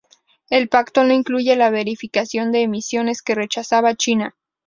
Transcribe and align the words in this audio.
El 0.49 0.67
pacto 0.67 1.03
no 1.03 1.13
incluye 1.13 1.55
la 1.55 1.69
verificación 1.69 2.51
de 2.51 2.63
emisiones 2.63 3.21
que 3.21 3.35
rechazaba 3.35 3.93
China. 3.93 4.35